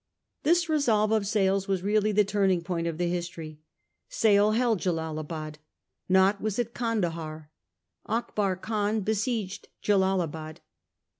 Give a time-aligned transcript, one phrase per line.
[0.41, 3.59] This resolve of Sale's was really the turn ing point of the history.
[4.09, 5.59] Sale held Jellalabad;
[6.09, 7.51] Nott was at Candahar.
[8.07, 10.57] Akbar Khan besieged Jellalabad.